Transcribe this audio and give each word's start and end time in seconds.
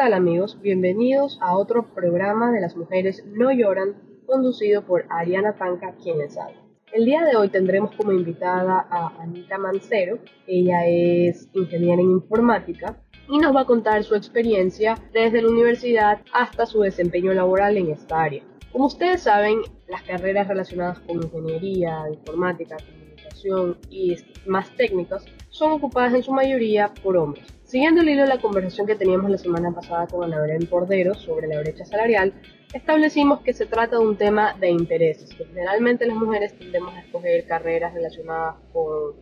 tal 0.00 0.14
amigos? 0.14 0.56
Bienvenidos 0.62 1.38
a 1.42 1.54
otro 1.58 1.92
programa 1.94 2.52
de 2.52 2.62
las 2.62 2.74
mujeres 2.74 3.22
no 3.26 3.52
lloran, 3.52 3.96
conducido 4.24 4.80
por 4.86 5.04
Ariana 5.10 5.58
Tanca, 5.58 5.94
quien 6.02 6.16
les 6.16 6.38
habla. 6.38 6.56
El 6.90 7.04
día 7.04 7.22
de 7.22 7.36
hoy 7.36 7.50
tendremos 7.50 7.94
como 7.96 8.10
invitada 8.10 8.86
a 8.90 9.08
Anita 9.20 9.58
Mancero, 9.58 10.18
ella 10.46 10.86
es 10.86 11.50
ingeniera 11.52 12.00
en 12.00 12.12
informática 12.12 12.96
y 13.28 13.36
nos 13.36 13.54
va 13.54 13.60
a 13.60 13.66
contar 13.66 14.02
su 14.02 14.14
experiencia 14.14 14.94
desde 15.12 15.42
la 15.42 15.50
universidad 15.50 16.22
hasta 16.32 16.64
su 16.64 16.80
desempeño 16.80 17.34
laboral 17.34 17.76
en 17.76 17.90
esta 17.90 18.22
área. 18.22 18.42
Como 18.72 18.86
ustedes 18.86 19.24
saben, 19.24 19.58
las 19.86 20.02
carreras 20.04 20.48
relacionadas 20.48 21.00
con 21.00 21.22
ingeniería, 21.22 22.04
informática, 22.10 22.78
comunicación 22.78 23.76
y 23.90 24.16
más 24.46 24.74
técnicas 24.78 25.26
son 25.50 25.72
ocupadas 25.72 26.14
en 26.14 26.22
su 26.22 26.32
mayoría 26.32 26.90
por 27.02 27.18
hombres. 27.18 27.59
Siguiendo 27.70 28.00
el 28.00 28.08
hilo 28.08 28.22
de 28.22 28.28
la 28.28 28.40
conversación 28.40 28.84
que 28.84 28.96
teníamos 28.96 29.30
la 29.30 29.38
semana 29.38 29.70
pasada 29.70 30.08
con 30.08 30.24
Ana 30.24 30.40
Belén 30.40 30.66
Cordero 30.66 31.14
sobre 31.14 31.46
la 31.46 31.60
brecha 31.60 31.84
salarial, 31.84 32.34
establecimos 32.74 33.42
que 33.42 33.52
se 33.52 33.64
trata 33.64 33.96
de 33.96 34.04
un 34.04 34.16
tema 34.16 34.56
de 34.58 34.70
intereses, 34.70 35.30
generalmente 35.36 36.04
las 36.04 36.16
mujeres 36.16 36.52
tendemos 36.58 36.92
a 36.92 37.02
escoger 37.02 37.46
carreras 37.46 37.94
relacionadas 37.94 38.56
con 38.72 39.14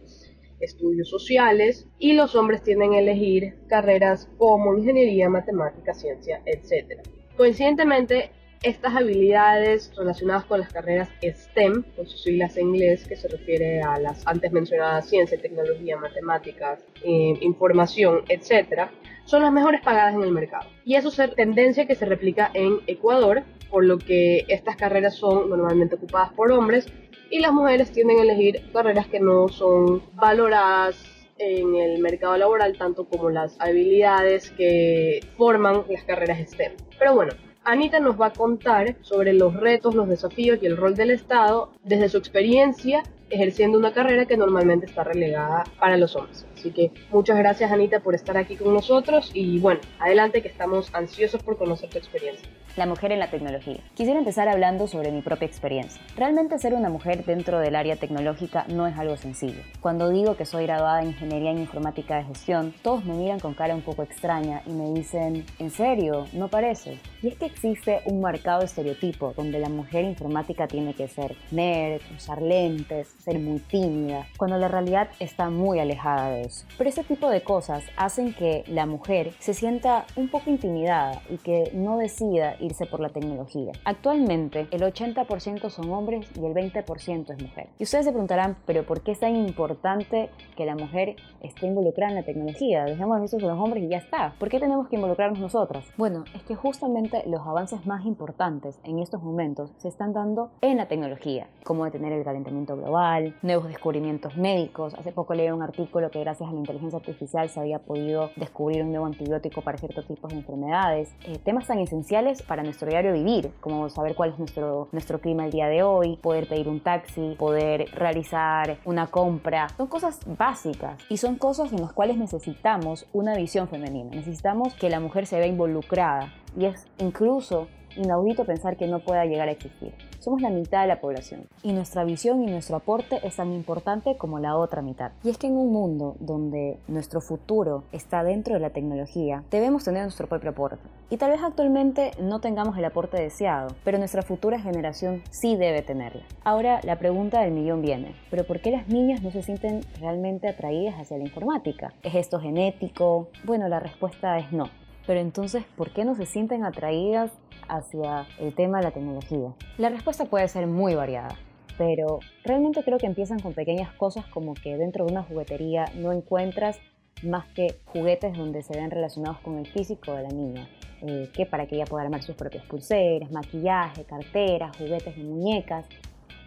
estudios 0.60 1.10
sociales 1.10 1.86
y 1.98 2.14
los 2.14 2.34
hombres 2.36 2.62
tienden 2.62 2.94
a 2.94 3.00
elegir 3.00 3.54
carreras 3.68 4.30
como 4.38 4.74
ingeniería, 4.74 5.28
matemática, 5.28 5.92
ciencia, 5.92 6.40
etc. 6.46 7.02
Coincidentemente, 7.36 8.30
estas 8.62 8.96
habilidades 8.96 9.92
relacionadas 9.96 10.44
con 10.44 10.60
las 10.60 10.72
carreras 10.72 11.08
STEM, 11.22 11.84
con 11.96 12.06
sus 12.06 12.22
siglas 12.22 12.56
en 12.56 12.68
inglés, 12.68 13.06
que 13.06 13.16
se 13.16 13.28
refiere 13.28 13.80
a 13.82 13.98
las 13.98 14.26
antes 14.26 14.50
mencionadas 14.52 15.08
ciencia, 15.08 15.40
tecnología, 15.40 15.96
matemáticas, 15.96 16.80
eh, 17.04 17.38
información, 17.40 18.22
etc., 18.28 18.88
son 19.24 19.42
las 19.42 19.52
mejores 19.52 19.82
pagadas 19.82 20.14
en 20.14 20.22
el 20.22 20.32
mercado. 20.32 20.70
Y 20.84 20.94
eso 20.94 21.08
es 21.08 21.34
tendencia 21.34 21.86
que 21.86 21.94
se 21.94 22.06
replica 22.06 22.50
en 22.54 22.78
Ecuador, 22.86 23.42
por 23.70 23.84
lo 23.84 23.98
que 23.98 24.46
estas 24.48 24.76
carreras 24.76 25.16
son 25.16 25.50
normalmente 25.50 25.96
ocupadas 25.96 26.32
por 26.32 26.50
hombres 26.50 26.86
y 27.30 27.40
las 27.40 27.52
mujeres 27.52 27.92
tienden 27.92 28.20
a 28.20 28.22
elegir 28.22 28.62
carreras 28.72 29.06
que 29.06 29.20
no 29.20 29.48
son 29.48 30.02
valoradas 30.14 30.96
en 31.36 31.76
el 31.76 31.98
mercado 32.00 32.36
laboral 32.36 32.76
tanto 32.78 33.04
como 33.04 33.30
las 33.30 33.60
habilidades 33.60 34.50
que 34.52 35.20
forman 35.36 35.84
las 35.88 36.04
carreras 36.04 36.38
STEM. 36.50 36.72
Pero 36.98 37.14
bueno, 37.14 37.32
Anita 37.64 38.00
nos 38.00 38.20
va 38.20 38.26
a 38.26 38.32
contar 38.32 38.96
sobre 39.02 39.32
los 39.32 39.54
retos, 39.54 39.94
los 39.94 40.08
desafíos 40.08 40.58
y 40.62 40.66
el 40.66 40.76
rol 40.76 40.94
del 40.94 41.10
Estado 41.10 41.70
desde 41.84 42.08
su 42.08 42.18
experiencia 42.18 43.02
ejerciendo 43.30 43.78
una 43.78 43.92
carrera 43.92 44.24
que 44.26 44.36
normalmente 44.36 44.86
está 44.86 45.04
relegada 45.04 45.64
para 45.78 45.96
los 45.96 46.16
hombres. 46.16 46.46
Así 46.58 46.72
que 46.72 46.90
muchas 47.10 47.38
gracias 47.38 47.70
Anita 47.70 48.00
por 48.00 48.16
estar 48.16 48.36
aquí 48.36 48.56
con 48.56 48.74
nosotros 48.74 49.30
y 49.32 49.60
bueno, 49.60 49.80
adelante 50.00 50.42
que 50.42 50.48
estamos 50.48 50.92
ansiosos 50.92 51.40
por 51.42 51.56
conocer 51.56 51.88
tu 51.88 51.98
experiencia 51.98 52.48
la 52.78 52.86
mujer 52.86 53.12
en 53.12 53.18
la 53.18 53.28
tecnología. 53.28 53.78
Quisiera 53.94 54.18
empezar 54.18 54.48
hablando 54.48 54.86
sobre 54.86 55.10
mi 55.10 55.20
propia 55.20 55.46
experiencia. 55.46 56.00
Realmente 56.16 56.58
ser 56.58 56.74
una 56.74 56.88
mujer 56.88 57.24
dentro 57.24 57.58
del 57.58 57.74
área 57.74 57.96
tecnológica 57.96 58.64
no 58.68 58.86
es 58.86 58.96
algo 58.96 59.16
sencillo. 59.16 59.60
Cuando 59.80 60.08
digo 60.08 60.36
que 60.36 60.46
soy 60.46 60.64
graduada 60.64 61.02
en 61.02 61.08
Ingeniería 61.08 61.50
en 61.50 61.58
Informática 61.58 62.16
de 62.16 62.24
Gestión, 62.24 62.72
todos 62.82 63.04
me 63.04 63.14
miran 63.14 63.40
con 63.40 63.54
cara 63.54 63.74
un 63.74 63.82
poco 63.82 64.02
extraña 64.04 64.62
y 64.64 64.70
me 64.70 64.92
dicen, 64.92 65.44
¿en 65.58 65.70
serio? 65.70 66.26
No 66.32 66.48
parece. 66.48 66.98
Y 67.20 67.28
es 67.28 67.36
que 67.36 67.46
existe 67.46 68.00
un 68.04 68.20
marcado 68.20 68.62
estereotipo 68.62 69.34
donde 69.36 69.58
la 69.58 69.68
mujer 69.68 70.04
informática 70.04 70.68
tiene 70.68 70.94
que 70.94 71.08
ser 71.08 71.34
nerd, 71.50 72.00
usar 72.16 72.40
lentes, 72.40 73.08
ser 73.18 73.40
muy 73.40 73.58
tímida, 73.58 74.26
cuando 74.36 74.56
la 74.56 74.68
realidad 74.68 75.08
está 75.18 75.50
muy 75.50 75.80
alejada 75.80 76.30
de 76.30 76.47
Pero 76.76 76.90
ese 76.90 77.04
tipo 77.04 77.28
de 77.30 77.42
cosas 77.42 77.84
hacen 77.96 78.34
que 78.34 78.64
la 78.66 78.86
mujer 78.86 79.32
se 79.38 79.54
sienta 79.54 80.06
un 80.16 80.30
poco 80.30 80.50
intimidada 80.50 81.22
y 81.28 81.38
que 81.38 81.70
no 81.74 81.98
decida 81.98 82.56
irse 82.60 82.86
por 82.86 83.00
la 83.00 83.10
tecnología. 83.10 83.72
Actualmente, 83.84 84.66
el 84.70 84.82
80% 84.82 85.70
son 85.70 85.90
hombres 85.90 86.30
y 86.34 86.44
el 86.44 86.54
20% 86.54 87.30
es 87.30 87.42
mujer. 87.42 87.68
Y 87.78 87.84
ustedes 87.84 88.04
se 88.04 88.12
preguntarán, 88.12 88.56
¿pero 88.66 88.84
por 88.84 89.02
qué 89.02 89.12
es 89.12 89.20
tan 89.20 89.36
importante 89.36 90.30
que 90.56 90.66
la 90.66 90.74
mujer 90.74 91.16
esté 91.40 91.66
involucrada 91.66 92.10
en 92.10 92.16
la 92.16 92.24
tecnología? 92.24 92.84
Dejemos 92.84 93.22
eso 93.22 93.38
con 93.38 93.48
los 93.48 93.58
hombres 93.58 93.84
y 93.84 93.88
ya 93.88 93.98
está. 93.98 94.34
¿Por 94.38 94.48
qué 94.48 94.60
tenemos 94.60 94.88
que 94.88 94.96
involucrarnos 94.96 95.38
nosotras? 95.38 95.86
Bueno, 95.96 96.24
es 96.34 96.42
que 96.42 96.54
justamente 96.54 97.22
los 97.26 97.46
avances 97.46 97.86
más 97.86 98.04
importantes 98.04 98.78
en 98.84 98.98
estos 98.98 99.22
momentos 99.22 99.72
se 99.78 99.88
están 99.88 100.12
dando 100.12 100.50
en 100.60 100.76
la 100.76 100.88
tecnología, 100.88 101.48
como 101.64 101.84
detener 101.84 102.12
el 102.12 102.24
calentamiento 102.24 102.76
global, 102.76 103.36
nuevos 103.42 103.68
descubrimientos 103.68 104.36
médicos. 104.36 104.94
Hace 104.94 105.12
poco 105.12 105.34
leí 105.34 105.50
un 105.50 105.62
artículo 105.62 106.10
que 106.10 106.20
gracias 106.20 106.37
a 106.46 106.52
la 106.52 106.58
inteligencia 106.58 106.98
artificial 106.98 107.48
se 107.48 107.60
había 107.60 107.78
podido 107.78 108.30
descubrir 108.36 108.82
un 108.82 108.90
nuevo 108.90 109.06
antibiótico 109.06 109.62
para 109.62 109.78
ciertos 109.78 110.06
tipos 110.06 110.30
de 110.30 110.38
enfermedades. 110.38 111.14
Eh, 111.24 111.38
temas 111.38 111.66
tan 111.66 111.78
esenciales 111.78 112.42
para 112.42 112.62
nuestro 112.62 112.88
diario 112.88 113.12
vivir, 113.12 113.50
como 113.60 113.88
saber 113.88 114.14
cuál 114.14 114.30
es 114.30 114.38
nuestro, 114.38 114.88
nuestro 114.92 115.20
clima 115.20 115.44
el 115.44 115.52
día 115.52 115.68
de 115.68 115.82
hoy, 115.82 116.16
poder 116.16 116.48
pedir 116.48 116.68
un 116.68 116.80
taxi, 116.80 117.34
poder 117.38 117.90
realizar 117.92 118.78
una 118.84 119.06
compra. 119.08 119.68
Son 119.76 119.86
cosas 119.86 120.20
básicas 120.26 120.98
y 121.08 121.16
son 121.16 121.36
cosas 121.36 121.72
en 121.72 121.80
las 121.80 121.92
cuales 121.92 122.16
necesitamos 122.16 123.06
una 123.12 123.34
visión 123.34 123.68
femenina. 123.68 124.10
Necesitamos 124.10 124.74
que 124.74 124.90
la 124.90 125.00
mujer 125.00 125.26
se 125.26 125.38
vea 125.38 125.46
involucrada 125.46 126.32
y 126.56 126.66
es 126.66 126.86
incluso 126.98 127.68
inaudito 127.96 128.44
pensar 128.44 128.76
que 128.76 128.86
no 128.86 129.00
pueda 129.00 129.24
llegar 129.24 129.48
a 129.48 129.52
existir. 129.52 129.94
Somos 130.18 130.42
la 130.42 130.50
mitad 130.50 130.82
de 130.82 130.88
la 130.88 131.00
población 131.00 131.46
y 131.62 131.72
nuestra 131.72 132.04
visión 132.04 132.42
y 132.42 132.46
nuestro 132.46 132.76
aporte 132.76 133.20
es 133.22 133.36
tan 133.36 133.52
importante 133.52 134.16
como 134.16 134.38
la 134.40 134.56
otra 134.56 134.82
mitad. 134.82 135.12
Y 135.22 135.30
es 135.30 135.38
que 135.38 135.46
en 135.46 135.56
un 135.56 135.72
mundo 135.72 136.16
donde 136.18 136.78
nuestro 136.88 137.20
futuro 137.20 137.84
está 137.92 138.24
dentro 138.24 138.54
de 138.54 138.60
la 138.60 138.70
tecnología, 138.70 139.44
debemos 139.50 139.84
tener 139.84 140.02
nuestro 140.02 140.26
propio 140.26 140.50
aporte. 140.50 140.82
Y 141.10 141.16
tal 141.16 141.30
vez 141.30 141.40
actualmente 141.42 142.10
no 142.20 142.40
tengamos 142.40 142.76
el 142.76 142.84
aporte 142.84 143.16
deseado, 143.16 143.74
pero 143.84 143.98
nuestra 143.98 144.22
futura 144.22 144.60
generación 144.60 145.22
sí 145.30 145.56
debe 145.56 145.82
tenerlo. 145.82 146.22
Ahora 146.44 146.80
la 146.82 146.98
pregunta 146.98 147.40
del 147.40 147.52
millón 147.52 147.80
viene, 147.80 148.14
¿pero 148.30 148.44
por 148.44 148.60
qué 148.60 148.70
las 148.70 148.88
niñas 148.88 149.22
no 149.22 149.30
se 149.30 149.42
sienten 149.42 149.80
realmente 150.00 150.48
atraídas 150.48 150.96
hacia 150.96 151.16
la 151.16 151.24
informática? 151.24 151.92
¿Es 152.02 152.14
esto 152.14 152.40
genético? 152.40 153.28
Bueno, 153.44 153.68
la 153.68 153.80
respuesta 153.80 154.38
es 154.38 154.52
no. 154.52 154.68
Pero 155.08 155.20
entonces, 155.20 155.64
¿por 155.74 155.90
qué 155.90 156.04
no 156.04 156.14
se 156.14 156.26
sienten 156.26 156.66
atraídas 156.66 157.32
hacia 157.66 158.26
el 158.38 158.54
tema 158.54 158.76
de 158.76 158.84
la 158.84 158.90
tecnología? 158.90 159.54
La 159.78 159.88
respuesta 159.88 160.26
puede 160.26 160.46
ser 160.48 160.66
muy 160.66 160.94
variada, 160.94 161.34
pero 161.78 162.20
realmente 162.44 162.84
creo 162.84 162.98
que 162.98 163.06
empiezan 163.06 163.40
con 163.40 163.54
pequeñas 163.54 163.90
cosas 163.94 164.26
como 164.26 164.52
que 164.52 164.76
dentro 164.76 165.06
de 165.06 165.12
una 165.12 165.22
juguetería 165.22 165.86
no 165.94 166.12
encuentras 166.12 166.78
más 167.22 167.46
que 167.54 167.80
juguetes 167.86 168.36
donde 168.36 168.62
se 168.62 168.76
ven 168.76 168.90
relacionados 168.90 169.38
con 169.38 169.56
el 169.56 169.66
físico 169.66 170.12
de 170.12 170.24
la 170.24 170.28
niña, 170.28 170.68
eh, 171.00 171.30
que 171.32 171.46
para 171.46 171.66
que 171.66 171.76
ella 171.76 171.86
pueda 171.86 172.04
armar 172.04 172.22
sus 172.22 172.36
propias 172.36 172.66
pulseras, 172.66 173.30
maquillaje, 173.30 174.04
carteras, 174.04 174.76
juguetes 174.76 175.16
de 175.16 175.24
muñecas, 175.24 175.86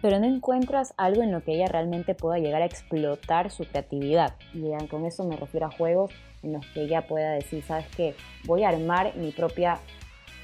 pero 0.02 0.18
no 0.18 0.26
encuentras 0.26 0.92
algo 0.96 1.22
en 1.22 1.30
lo 1.30 1.42
que 1.44 1.54
ella 1.54 1.68
realmente 1.68 2.14
pueda 2.14 2.38
llegar 2.38 2.60
a 2.60 2.66
explotar 2.66 3.52
su 3.52 3.64
creatividad. 3.64 4.34
Y 4.52 4.64
con 4.88 5.06
eso 5.06 5.24
me 5.24 5.36
refiero 5.36 5.66
a 5.66 5.70
juegos 5.70 6.10
en 6.42 6.54
los 6.54 6.66
que 6.66 6.82
ella 6.82 7.06
pueda 7.06 7.30
decir, 7.30 7.62
¿sabes 7.62 7.86
qué? 7.96 8.16
Voy 8.44 8.64
a 8.64 8.70
armar 8.70 9.16
mi 9.16 9.30
propia, 9.30 9.78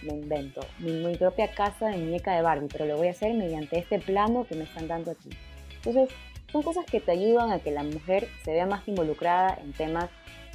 me 0.03 0.15
invento, 0.15 0.61
mi, 0.79 1.17
propia 1.17 1.51
casa 1.51 1.89
de 1.89 1.99
muñeca 1.99 2.37
de 2.37 2.43
Barbie, 2.43 2.69
pero 2.71 2.87
lo 2.87 2.97
voy 2.97 3.09
a 3.09 3.11
hacer 3.11 3.35
mediante 3.35 3.81
este 3.81 3.99
plano 3.99 4.47
que 4.49 4.55
me 4.55 4.63
están 4.63 4.87
dando 4.87 5.11
aquí. 5.11 5.31
Entonces, 5.75 6.09
son 6.53 6.63
cosas 6.63 6.87
que 6.87 7.01
te 7.01 7.11
ayudan 7.11 7.51
a 7.51 7.59
que 7.59 7.73
la 7.73 7.83
mujer 7.83 8.29
se 8.45 8.53
vea 8.53 8.65
más 8.65 8.87
involucrada 8.87 9.59
en 9.61 9.73
temas 9.73 10.09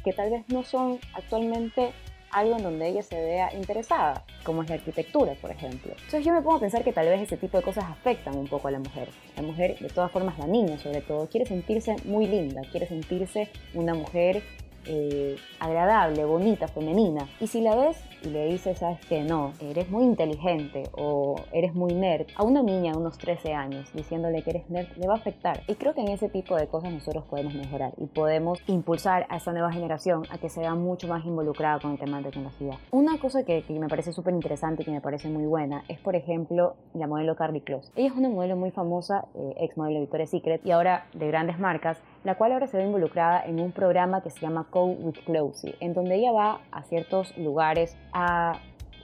que 0.06 0.14
tal 0.14 0.31
vez 0.31 0.47
no 0.47 0.64
son 0.64 1.00
actualmente 1.14 1.91
algo 2.33 2.57
en 2.57 2.63
donde 2.63 2.88
ella 2.88 3.03
se 3.03 3.16
vea 3.16 3.53
interesada, 3.53 4.25
como 4.44 4.63
es 4.63 4.69
la 4.69 4.75
arquitectura, 4.75 5.34
por 5.41 5.52
ejemplo. 5.52 5.91
Entonces 5.91 6.25
yo 6.25 6.34
me 6.34 6.41
pongo 6.41 6.58
a 6.58 6.59
pensar 6.61 6.84
que 6.84 6.91
tal 6.91 7.08
vez 7.08 7.22
ese 7.22 7.37
tipo 7.37 7.58
de 7.58 7.63
cosas 7.63 7.85
afectan 7.85 8.37
un 8.37 8.47
poco 8.47 8.67
a 8.67 8.72
la 8.72 8.79
mujer. 8.79 9.09
La 9.35 9.43
mujer, 9.43 9.78
de 9.79 9.90
todas 9.90 10.11
formas 10.11 10.37
la 10.37 10.47
niña 10.47 10.78
sobre 10.78 11.02
todo, 11.02 11.28
quiere 11.29 11.46
sentirse 11.46 11.96
muy 12.05 12.28
linda, 12.28 12.61
quiere 12.72 12.87
sentirse 12.87 13.49
una 13.73 13.93
mujer 13.93 14.43
eh, 14.85 15.35
agradable, 15.59 16.26
bonita, 16.26 16.68
femenina. 16.68 17.28
Y 17.40 17.47
si 17.47 17.62
la 17.62 17.76
ves 17.76 18.03
y 18.24 18.30
le 18.30 18.46
dices, 18.47 18.80
sabes 18.80 19.00
que 19.06 19.24
no, 19.24 19.53
eres 19.59 19.90
muy 19.90 20.03
inteligente 20.03 20.84
o 20.94 21.35
eres 21.52 21.74
muy 21.74 21.94
nerd, 21.94 22.28
a 22.35 22.44
una 22.44 22.64
niña 22.64 22.91
de 22.91 22.97
unos 22.97 23.18
13 23.18 23.53
años 23.53 23.90
diciéndole 23.94 24.41
que 24.44 24.52
eres 24.52 24.70
nerd 24.70 24.88
le 24.97 25.08
va 25.08 25.14
a 25.14 25.18
afectar. 25.18 25.62
Y 25.68 25.76
creo 25.76 25.94
que 25.94 26.02
en 26.02 26.09
ese 26.09 26.30
tipo 26.30 26.56
de 26.56 26.68
cosas 26.68 26.91
nosotros 26.91 27.24
podemos 27.26 27.53
mejorar 27.53 27.94
y 27.97 28.06
podemos 28.06 28.59
impulsar 28.68 29.26
a 29.30 29.38
esta 29.38 29.52
nueva 29.52 29.72
generación 29.72 30.24
a 30.30 30.38
que 30.38 30.50
se 30.50 30.62
vea 30.62 30.76
mucho 30.76 31.08
más 31.08 31.26
involucrada 31.26 31.80
con 31.80 31.91
el 31.91 32.00
tema 32.00 32.18
de 32.18 32.26
tecnología. 32.26 32.78
Una 32.91 33.18
cosa 33.18 33.44
que, 33.44 33.64
me 33.70 33.88
parece 33.88 34.14
súper 34.14 34.34
interesante 34.34 34.84
y 34.84 34.85
que 34.85 34.91
me 34.91 35.02
parece 35.02 35.28
muy 35.28 35.46
buena 35.46 35.84
es, 35.88 36.00
por 36.00 36.16
ejemplo, 36.16 36.76
la 36.94 37.08
modelo 37.08 37.35
Carly 37.35 37.62
Close. 37.62 37.91
Ella 37.96 38.09
es 38.09 38.16
una 38.16 38.30
modelo 38.30 38.56
muy 38.56 38.72
famosa, 38.72 39.26
eh, 39.35 39.56
ex 39.58 39.78
modelo 39.78 39.96
de 39.96 40.02
Victoria's 40.02 40.30
Secret 40.30 40.66
y 40.66 40.72
ahora 40.72 41.08
de 41.14 41.28
grandes 41.28 41.59
marcas, 41.59 42.02
la 42.23 42.35
cual 42.35 42.53
ahora 42.53 42.67
se 42.67 42.78
ve 42.78 42.84
involucrada 42.84 43.43
en 43.46 43.59
un 43.59 43.72
programa 43.72 44.22
que 44.22 44.29
se 44.29 44.40
llama 44.40 44.67
Go 44.72 44.85
with 44.85 45.20
Closey, 45.25 45.75
en 45.79 45.93
donde 45.93 46.16
ella 46.16 46.31
va 46.31 46.59
a 46.72 46.84
ciertos 46.84 47.37
lugares 47.37 47.97
a 48.14 48.59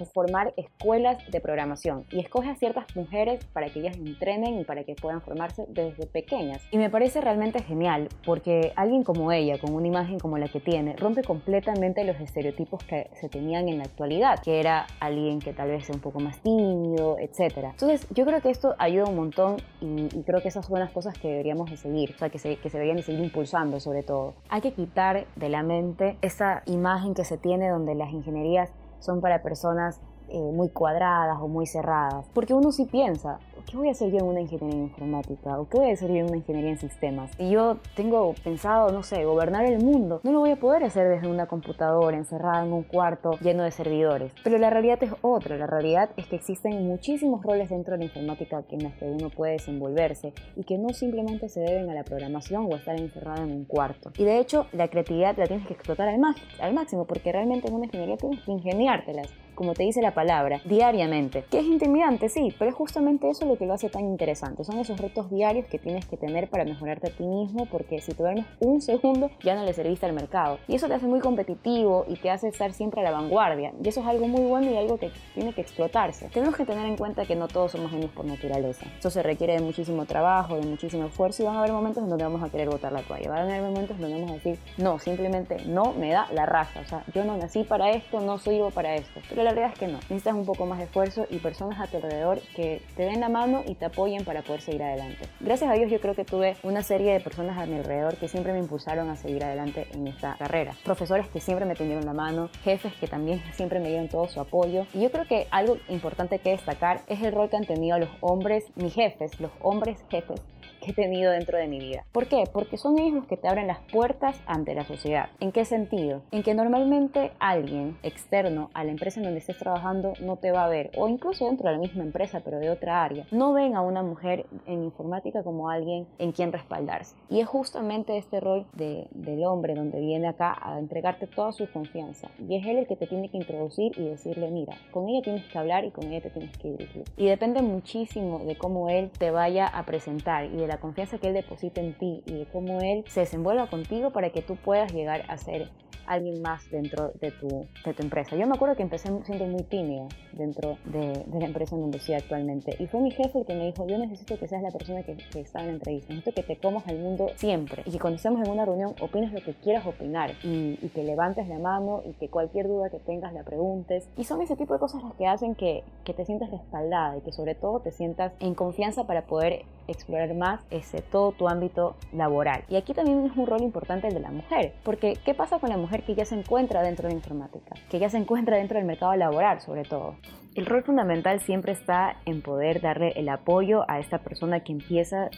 formar 0.06 0.54
escuelas 0.58 1.18
de 1.30 1.42
programación 1.42 2.06
y 2.12 2.20
escoge 2.20 2.50
a 2.50 2.56
ciertas 2.56 2.86
mujeres 2.96 3.46
para 3.54 3.70
que 3.70 3.80
ellas 3.80 3.98
entrenen 3.98 4.60
y 4.60 4.64
para 4.64 4.84
que 4.84 4.96
puedan 4.96 5.22
formarse 5.22 5.66
desde 5.70 6.06
pequeñas. 6.08 6.62
Y 6.72 6.78
me 6.78 6.90
parece 6.90 7.22
realmente 7.22 7.62
genial 7.62 8.10
porque 8.26 8.74
alguien 8.76 9.04
como 9.04 9.32
ella, 9.32 9.58
con 9.60 9.74
una 9.74 9.88
imagen 9.88 10.20
como 10.20 10.38
la 10.38 10.48
que 10.48 10.60
tiene, 10.60 10.96
rompe 10.96 11.24
completamente 11.24 12.04
los 12.04 12.20
estereotipos 12.20 12.84
que 12.84 13.10
se 13.20 13.30
tenían 13.30 13.70
en 13.70 13.78
la 13.78 13.86
actualidad, 13.86 14.40
que 14.44 14.60
era 14.60 14.88
alguien 15.00 15.40
que 15.40 15.54
tal 15.54 15.70
vez 15.70 15.86
sea 15.86 15.96
un 15.96 16.02
poco 16.02 16.20
más 16.20 16.42
tímido, 16.42 17.18
etc. 17.20 17.58
Entonces 17.72 18.08
yo 18.10 18.26
creo 18.26 18.42
que 18.42 18.50
esto 18.50 18.76
ayuda 18.78 19.06
un 19.06 19.16
montón 19.16 19.58
y, 19.82 20.08
creo 20.24 20.42
que 20.42 20.50
esas 20.50 20.66
son 20.66 20.80
las 20.80 20.92
cosas 20.92 21.18
que 21.18 21.28
deberíamos 21.28 21.72
de 21.72 21.78
seguir, 21.78 22.12
o 22.16 22.18
sea, 22.18 22.30
que 22.30 22.38
se, 22.38 22.58
que 22.58 22.70
se 22.70 22.78
deberían 22.78 22.98
de 22.98 23.04
seguir 23.04 23.24
impulsando 23.24 23.80
sobre 23.80 24.04
todo. 24.04 24.36
Hay 24.50 24.62
que 24.62 24.74
quitar 24.74 25.26
de 25.36 25.50
la 25.50 25.64
mente 25.64 26.18
esa 26.22 26.64
imagen 26.66 27.14
que 27.14 27.24
se 27.24 27.38
tiene 27.38 27.70
donde 27.70 27.96
las 27.96 28.12
ingenierías 28.12 28.72
son 29.00 29.22
para 29.22 29.42
personas 29.42 30.00
eh, 30.30 30.40
muy 30.40 30.70
cuadradas 30.70 31.40
o 31.42 31.48
muy 31.48 31.66
cerradas. 31.66 32.26
Porque 32.34 32.54
uno 32.54 32.72
sí 32.72 32.86
piensa, 32.86 33.40
¿qué 33.66 33.78
voy 33.78 33.88
a 33.90 33.92
hacer 33.92 34.12
yo 34.12 34.18
en 34.18 34.26
una 34.26 34.42
ingeniería 34.42 34.82
informática? 34.82 35.60
¿O 35.60 35.68
qué 35.68 35.78
voy 35.78 35.90
a 35.90 35.94
hacer 35.94 36.10
yo 36.10 36.18
en 36.18 36.26
una 36.26 36.38
ingeniería 36.38 36.72
en 36.72 36.78
sistemas? 36.78 37.32
Y 37.38 37.50
yo 37.52 37.78
tengo 37.96 38.34
pensado, 38.44 38.92
no 38.92 39.04
sé, 39.04 39.24
gobernar 39.26 39.66
el 39.66 39.84
mundo. 39.84 40.22
No 40.24 40.32
lo 40.32 40.40
voy 40.40 40.52
a 40.52 40.56
poder 40.56 40.84
hacer 40.84 41.08
desde 41.08 41.28
una 41.28 41.48
computadora 41.48 42.18
encerrada 42.18 42.66
en 42.66 42.74
un 42.74 42.84
cuarto 42.84 43.38
lleno 43.42 43.64
de 43.64 43.72
servidores. 43.72 44.34
Pero 44.44 44.58
la 44.58 44.70
realidad 44.70 45.02
es 45.04 45.12
otra. 45.22 45.58
La 45.58 45.68
realidad 45.68 46.10
es 46.18 46.28
que 46.28 46.36
existen 46.36 46.88
muchísimos 46.88 47.44
roles 47.44 47.70
dentro 47.70 47.94
de 47.94 48.00
la 48.00 48.06
informática 48.06 48.64
en 48.70 48.84
los 48.84 48.94
que 48.94 49.06
uno 49.06 49.30
puede 49.30 49.54
desenvolverse 49.54 50.34
y 50.56 50.64
que 50.64 50.78
no 50.78 50.90
simplemente 50.90 51.50
se 51.50 51.60
deben 51.60 51.90
a 51.90 51.94
la 51.94 52.04
programación 52.04 52.66
o 52.66 52.76
a 52.76 52.78
estar 52.78 53.00
encerrado 53.00 53.44
en 53.44 53.52
un 53.52 53.66
cuarto. 53.66 54.12
Y 54.18 54.24
de 54.24 54.40
hecho, 54.40 54.68
la 54.74 54.88
creatividad 54.88 55.38
la 55.38 55.48
tienes 55.48 55.68
que 55.68 55.74
explotar 55.74 56.08
al, 56.08 56.20
al 56.60 56.74
máximo 56.74 57.06
porque 57.06 57.32
realmente 57.32 57.68
en 57.68 57.74
una 57.76 57.86
ingeniería 57.86 58.18
tienes 58.18 58.42
que 58.42 58.52
ingeniártelas 58.52 59.28
como 59.60 59.74
te 59.74 59.84
dice 59.84 60.02
la 60.02 60.14
palabra, 60.14 60.62
diariamente. 60.64 61.44
Que 61.52 61.60
es 61.60 61.66
intimidante, 61.66 62.30
sí, 62.30 62.56
pero 62.58 62.72
es 62.72 62.78
justamente 62.78 63.30
eso 63.30 63.46
lo 63.46 63.58
que 63.58 63.66
lo 63.66 63.74
hace 63.74 63.90
tan 63.90 64.06
interesante. 64.06 64.64
Son 64.64 64.80
esos 64.80 64.98
retos 64.98 65.30
diarios 65.30 65.66
que 65.66 65.78
tienes 65.78 66.06
que 66.06 66.16
tener 66.16 66.50
para 66.50 66.64
mejorarte 66.64 67.08
a 67.08 67.10
ti 67.10 67.26
mismo, 67.26 67.66
porque 67.66 68.00
si 68.00 68.14
te 68.14 68.24
duermes 68.24 68.46
un 68.62 68.82
segundo 68.90 69.30
ya 69.44 69.56
no 69.56 69.66
le 69.66 69.74
serviste 69.74 70.06
al 70.06 70.14
mercado. 70.14 70.60
Y 70.70 70.76
eso 70.76 70.88
te 70.88 70.94
hace 70.94 71.08
muy 71.08 71.20
competitivo 71.20 72.06
y 72.08 72.16
te 72.16 72.30
hace 72.30 72.48
estar 72.48 72.72
siempre 72.72 73.02
a 73.02 73.04
la 73.04 73.12
vanguardia. 73.12 73.74
Y 73.84 73.90
eso 73.90 74.00
es 74.00 74.08
algo 74.08 74.30
muy 74.30 74.44
bueno 74.44 74.72
y 74.72 74.78
algo 74.78 74.98
que 74.98 75.12
tiene 75.34 75.52
que 75.52 75.60
explotarse. 75.60 76.30
Tenemos 76.30 76.56
que 76.56 76.66
tener 76.66 76.86
en 76.86 76.96
cuenta 76.96 77.26
que 77.26 77.36
no 77.36 77.50
todos 77.50 77.74
somos 77.74 77.92
genios 77.92 78.12
por 78.12 78.24
naturaleza. 78.24 78.86
Eso 78.98 79.10
se 79.10 79.22
requiere 79.24 79.56
de 79.56 79.62
muchísimo 79.62 80.06
trabajo, 80.06 80.56
de 80.56 80.66
muchísimo 80.66 81.08
esfuerzo 81.08 81.44
y 81.44 81.48
van 81.48 81.58
a 81.58 81.60
haber 81.60 81.74
momentos 81.74 82.02
en 82.02 82.08
donde 82.08 82.24
vamos 82.24 82.42
a 82.42 82.50
querer 82.50 82.70
botar 82.70 82.94
la 82.94 83.02
toalla. 83.02 83.30
Van 83.30 83.40
a 83.40 83.44
haber 83.44 83.62
momentos 83.62 83.98
en 83.98 84.04
donde 84.04 84.16
vamos 84.22 84.32
a 84.32 84.36
decir, 84.36 84.58
no, 84.78 85.00
simplemente 85.00 85.58
no 85.66 85.92
me 85.92 86.12
da 86.12 86.28
la 86.32 86.46
raza. 86.46 86.80
O 86.80 86.86
sea, 86.86 87.04
yo 87.14 87.26
no 87.26 87.36
nací 87.36 87.66
para 87.66 87.90
esto, 87.90 88.22
no 88.22 88.38
soy 88.38 88.60
yo 88.60 88.70
para 88.70 88.96
esto. 88.96 89.20
Pero 89.28 89.49
la 89.50 89.56
realidad 89.56 89.74
es 89.74 89.80
que 89.80 89.88
no. 89.88 90.00
Necesitas 90.10 90.36
un 90.36 90.46
poco 90.46 90.66
más 90.66 90.78
de 90.78 90.86
esfuerzo 90.86 91.26
y 91.30 91.38
personas 91.38 91.80
a 91.80 91.88
tu 91.88 91.98
alrededor 91.98 92.40
que 92.56 92.82
te 92.96 93.04
den 93.04 93.20
la 93.20 93.30
mano 93.30 93.64
y 93.66 93.76
te 93.76 93.86
apoyen 93.86 94.24
para 94.24 94.44
poder 94.44 94.62
seguir 94.62 94.84
adelante. 94.84 95.28
Gracias 95.40 95.70
a 95.70 95.74
Dios 95.74 95.90
yo 95.90 96.00
creo 96.00 96.14
que 96.14 96.24
tuve 96.24 96.56
una 96.64 96.84
serie 96.84 97.14
de 97.14 97.20
personas 97.20 97.58
a 97.58 97.66
mi 97.66 97.78
alrededor 97.78 98.16
que 98.18 98.28
siempre 98.28 98.54
me 98.54 98.60
impulsaron 98.60 99.10
a 99.10 99.16
seguir 99.16 99.44
adelante 99.44 99.88
en 99.94 100.08
esta 100.08 100.36
carrera. 100.38 100.74
Profesores 100.84 101.28
que 101.28 101.40
siempre 101.40 101.66
me 101.66 101.76
tendieron 101.76 102.06
la 102.06 102.14
mano, 102.14 102.50
jefes 102.64 102.94
que 103.00 103.08
también 103.08 103.42
siempre 103.54 103.80
me 103.80 103.90
dieron 103.90 104.08
todo 104.08 104.28
su 104.28 104.40
apoyo. 104.40 104.86
Y 104.94 105.02
yo 105.02 105.12
creo 105.12 105.26
que 105.26 105.48
algo 105.50 105.78
importante 105.88 106.40
que 106.40 106.52
destacar 106.52 107.02
es 107.08 107.22
el 107.22 107.34
rol 107.34 107.50
que 107.50 107.58
han 107.58 107.66
tenido 107.66 107.98
los 107.98 108.10
hombres, 108.22 108.66
mis 108.76 108.94
jefes, 108.94 109.40
los 109.40 109.52
hombres 109.62 109.98
jefes 110.10 110.42
he 110.92 110.94
tenido 110.94 111.32
dentro 111.32 111.58
de 111.58 111.68
mi 111.68 111.80
vida. 111.80 112.06
¿Por 112.12 112.28
qué? 112.28 112.44
Porque 112.52 112.78
son 112.78 113.00
ellos 113.00 113.14
los 113.14 113.26
que 113.28 113.38
te 113.38 113.48
abren 113.48 113.68
las 113.68 113.80
puertas 113.92 114.40
ante 114.46 114.74
la 114.74 114.86
sociedad. 114.86 115.30
¿En 115.40 115.52
qué 115.52 115.66
sentido? 115.66 116.22
En 116.32 116.44
que 116.44 116.54
normalmente 116.54 117.32
alguien 117.40 117.98
externo 118.04 118.70
a 118.74 118.84
la 118.84 118.92
empresa 118.92 119.20
en 119.20 119.26
donde 119.26 119.40
estés 119.40 119.58
trabajando 119.58 120.14
no 120.22 120.38
te 120.38 120.52
va 120.52 120.66
a 120.66 120.70
ver, 120.70 120.92
o 120.98 121.08
incluso 121.08 121.46
dentro 121.46 121.68
de 121.68 121.76
la 121.76 121.82
misma 121.82 122.04
empresa, 122.04 122.42
pero 122.44 122.60
de 122.60 122.70
otra 122.70 123.04
área, 123.04 123.26
no 123.32 123.54
ven 123.54 123.76
a 123.76 123.82
una 123.82 124.04
mujer 124.04 124.46
en 124.66 124.84
informática 124.84 125.44
como 125.44 125.70
alguien 125.70 126.08
en 126.18 126.32
quien 126.32 126.52
respaldarse. 126.52 127.16
Y 127.30 127.40
es 127.40 127.48
justamente 127.48 128.18
este 128.18 128.40
rol 128.40 128.66
de, 128.74 129.08
del 129.12 129.44
hombre 129.46 129.76
donde 129.76 130.00
viene 130.00 130.28
acá 130.28 130.58
a 130.62 130.80
entregarte 130.80 131.28
toda 131.28 131.52
su 131.52 131.70
confianza. 131.72 132.30
Y 132.48 132.56
es 132.56 132.66
él 132.66 132.78
el 132.78 132.88
que 132.88 132.96
te 132.96 133.08
tiene 133.08 133.30
que 133.30 133.38
introducir 133.38 133.94
y 133.98 134.06
decirle, 134.06 134.50
mira, 134.50 134.76
con 134.92 135.08
ella 135.10 135.22
tienes 135.22 135.46
que 135.46 135.58
hablar 135.58 135.86
y 135.86 135.92
con 135.92 136.06
ella 136.06 136.22
te 136.22 136.30
tienes 136.30 136.58
que 136.58 136.72
dirigir. 136.72 137.04
Y 137.18 137.28
depende 137.28 137.62
muchísimo 137.62 138.40
de 138.40 138.58
cómo 138.58 138.90
él 138.90 139.12
te 139.18 139.32
vaya 139.32 139.68
a 139.68 139.84
presentar 139.86 140.46
y 140.46 140.58
de 140.58 140.68
confianza 140.80 141.18
que 141.18 141.28
Él 141.28 141.34
deposita 141.34 141.82
en 141.82 141.98
ti 141.98 142.24
y 142.26 142.34
de 142.34 142.46
cómo 142.46 142.80
Él 142.82 143.04
se 143.08 143.22
desenvuelva 143.22 143.68
contigo 143.68 144.12
para 144.12 144.32
que 144.32 144.42
tú 144.42 144.56
puedas 144.56 144.94
llegar 144.94 145.24
a 145.28 145.38
ser 145.38 145.70
alguien 146.10 146.42
más 146.42 146.70
dentro 146.72 147.12
de 147.22 147.32
tu, 147.32 147.68
de 147.86 147.94
tu 147.94 148.04
empresa. 148.04 148.36
Yo 148.36 148.48
me 148.48 148.56
acuerdo 148.56 148.76
que 148.76 148.82
empecé 148.82 149.10
siendo 149.24 149.46
muy 149.46 149.64
tímida 149.64 150.08
dentro 150.34 150.78
de, 150.86 151.24
de, 151.26 151.40
la 151.40 151.46
empresa 151.46 151.76
en 151.76 151.82
donde 151.82 152.00
estoy 152.00 152.16
actualmente. 152.16 152.76
Y 152.80 152.88
fue 152.88 153.00
mi 153.00 153.12
jefe 153.12 153.40
el 153.40 153.46
que 153.46 153.54
me 153.54 153.68
dijo, 153.68 153.88
yo 153.88 153.98
necesito 153.98 154.38
que 154.38 154.48
seas 154.48 154.64
la 154.64 154.72
persona 154.72 155.04
que, 155.04 155.16
que 155.16 155.40
está 155.40 155.60
en 155.60 155.68
la 155.68 155.74
entrevista. 155.74 156.12
Necesito 156.12 156.34
que 156.34 156.56
te 156.56 156.60
comas 156.60 156.88
al 156.88 156.98
mundo 156.98 157.30
siempre. 157.36 157.84
Y 157.86 157.92
que 157.92 158.00
cuando 158.00 158.18
estemos 158.18 158.42
en 158.46 158.52
una 158.52 158.66
reunión 158.66 158.96
opines 159.00 159.32
lo 159.32 159.42
que 159.42 159.54
quieras 159.54 159.86
opinar. 159.86 160.32
Y, 160.44 160.80
y, 160.82 160.90
que 160.90 161.04
levantes 161.04 161.48
la 161.48 161.60
mano 161.60 162.02
y 162.04 162.14
que 162.14 162.28
cualquier 162.28 162.68
duda 162.68 162.90
que 162.90 163.00
tengas 163.00 163.32
la 163.32 163.44
preguntes. 163.44 164.10
Y 164.18 164.24
son 164.24 164.42
ese 164.42 164.56
tipo 164.56 164.74
de 164.74 164.80
cosas 164.80 165.04
las 165.04 165.14
que 165.14 165.28
hacen 165.28 165.54
que, 165.54 165.84
que 166.04 166.14
te 166.16 166.26
sientas 166.26 166.50
respaldada 166.50 167.18
y 167.18 167.22
que 167.22 167.32
sobre 167.32 167.54
todo 167.54 167.82
te 167.82 167.92
sientas 167.92 168.34
en 168.40 168.56
confianza 168.56 169.06
para 169.06 169.28
poder 169.28 169.64
explorar 169.90 170.34
más 170.36 170.62
ese, 170.70 171.02
todo 171.02 171.32
tu 171.32 171.48
ámbito 171.48 171.96
laboral. 172.14 172.64
Y 172.70 172.76
aquí 172.76 172.94
también 172.94 173.26
es 173.26 173.36
un 173.36 173.48
rol 173.48 173.62
importante 173.62 174.08
el 174.08 174.14
de 174.14 174.20
la 174.20 174.32
mujer. 174.32 174.74
Porque 174.84 175.18
¿qué 175.26 175.34
pasa 175.34 175.60
con 175.60 175.70
la 175.70 175.78
mujer 175.78 176.04
que 176.04 176.16
ya 176.16 176.26
se 176.26 176.36
encuentra 176.36 176.82
dentro 176.82 177.08
de 177.08 177.16
informática, 177.16 177.76
que 177.90 178.00
ya 178.00 178.10
se 178.10 178.18
encuentra 178.18 178.58
dentro 178.58 178.78
del 178.78 178.86
mercado 178.86 179.16
laboral 179.16 179.60
sobre 179.62 179.84
todo. 179.84 180.16
El 180.56 180.66
rol 180.66 180.84
fundamental 180.84 181.40
siempre 181.42 181.72
está 181.72 182.18
en 182.26 182.42
poder 182.42 182.82
darle 182.82 183.14
el 183.16 183.30
apoyo 183.30 183.84
a 183.88 184.00
esta 184.00 184.20
persona 184.20 184.62
que 184.62 184.72
empieza 184.72 185.30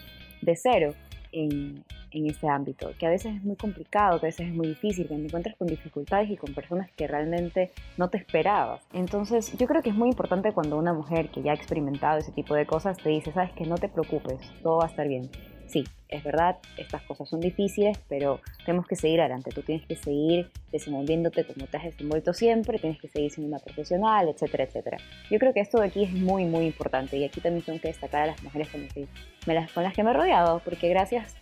de 0.42 0.56
cero 0.56 0.94
en 2.12 2.28
este 2.28 2.48
ámbito, 2.48 2.92
que 3.00 3.06
a 3.06 3.10
veces 3.10 3.36
es 3.36 3.44
muy 3.44 3.56
complicado, 3.56 4.20
que 4.20 4.28
a 4.28 4.30
veces 4.30 4.48
es 4.48 4.54
muy 4.54 4.68
difícil, 4.68 5.08
que 5.08 5.16
te 5.16 5.26
encuentras 5.26 5.56
con 5.56 5.68
dificultades 5.68 6.30
y 6.30 6.38
con 6.38 6.54
personas 6.54 6.90
que 6.92 7.08
realmente 7.08 7.72
no 7.98 8.10
te 8.10 8.18
esperabas. 8.18 8.82
Entonces 8.94 9.58
yo 9.58 9.68
creo 9.68 9.82
que 9.82 9.90
es 9.90 9.96
muy 9.96 10.10
importante 10.10 10.52
cuando 10.52 10.78
una 10.78 10.94
mujer 10.94 11.30
que 11.30 11.42
ya 11.42 11.52
ha 11.52 11.56
experimentado 11.56 12.20
ese 12.20 12.32
tipo 12.32 12.56
de 12.56 12.66
cosas 12.66 12.98
te 12.98 13.10
dice, 13.10 13.32
sabes 13.32 13.52
que 13.54 13.66
no 13.66 13.78
te 13.78 13.90
preocupes, 13.90 14.40
todo 14.62 14.78
va 14.78 14.86
a 14.86 14.90
estar 14.90 15.08
bien 15.08 15.30
sí, 15.72 15.86
es 16.10 16.24
verdad, 16.24 16.58
estas 16.78 17.02
cosas 17.04 17.30
son 17.30 17.40
difíciles, 17.40 17.98
pero 18.10 18.42
tenemos 18.66 18.86
que 18.86 18.96
seguir 18.96 19.22
adelante. 19.22 19.52
Tú 19.52 19.62
tienes 19.62 19.88
que 19.88 19.96
seguir 19.96 20.52
desenvolviéndote 20.72 21.46
como 21.46 21.66
te 21.66 21.78
has 21.78 21.84
desenvuelto 21.86 22.34
siempre, 22.34 22.78
tienes 22.78 23.00
que 23.00 23.08
seguir 23.08 23.32
siendo 23.32 23.56
una 23.56 23.64
profesional, 23.64 24.28
etcétera, 24.28 24.66
etcétera. 24.66 24.98
Yo 25.30 25.40
creo 25.40 25.54
que 25.54 25.62
esto 25.62 25.80
de 25.80 25.88
aquí 25.88 26.04
es 26.04 26.12
muy, 26.12 26.46
muy 26.46 26.66
importante 26.66 27.18
y 27.18 27.24
aquí 27.24 27.40
también 27.40 27.64
tengo 27.64 27.80
que 27.80 27.88
destacar 27.88 28.24
a 28.24 28.28
las 28.28 28.44
mujeres 28.44 28.70
con 28.70 28.82
las 28.82 28.94
que 28.94 29.08
me, 29.48 29.68
con 29.74 29.84
las 29.84 29.94
que 29.94 30.04
me 30.04 30.12
he 30.12 30.14
rodeado, 30.14 30.62
porque 30.64 30.90
gracias, 30.90 31.36